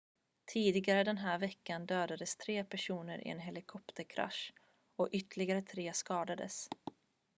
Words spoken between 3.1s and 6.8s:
i en polishelikopterkrasch och ytterligare tre skadades